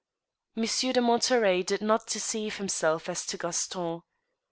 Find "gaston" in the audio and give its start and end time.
3.37-4.01